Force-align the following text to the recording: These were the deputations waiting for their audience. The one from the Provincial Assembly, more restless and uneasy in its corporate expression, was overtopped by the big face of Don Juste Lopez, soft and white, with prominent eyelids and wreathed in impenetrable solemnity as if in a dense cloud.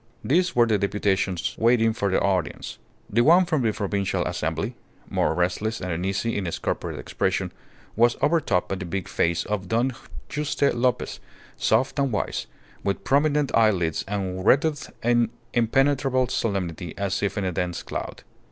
These 0.23 0.55
were 0.55 0.65
the 0.65 0.79
deputations 0.79 1.53
waiting 1.59 1.93
for 1.93 2.09
their 2.09 2.25
audience. 2.25 2.79
The 3.07 3.21
one 3.21 3.45
from 3.45 3.61
the 3.61 3.71
Provincial 3.71 4.25
Assembly, 4.25 4.73
more 5.07 5.35
restless 5.35 5.79
and 5.79 5.91
uneasy 5.91 6.35
in 6.35 6.47
its 6.47 6.57
corporate 6.57 6.97
expression, 6.97 7.51
was 7.95 8.17
overtopped 8.19 8.69
by 8.69 8.75
the 8.77 8.85
big 8.85 9.07
face 9.07 9.45
of 9.45 9.67
Don 9.67 9.91
Juste 10.27 10.73
Lopez, 10.73 11.19
soft 11.55 11.99
and 11.99 12.11
white, 12.11 12.47
with 12.83 13.03
prominent 13.03 13.51
eyelids 13.55 14.03
and 14.07 14.43
wreathed 14.43 14.89
in 15.03 15.29
impenetrable 15.53 16.27
solemnity 16.29 16.97
as 16.97 17.21
if 17.21 17.37
in 17.37 17.45
a 17.45 17.51
dense 17.51 17.83
cloud. 17.83 18.23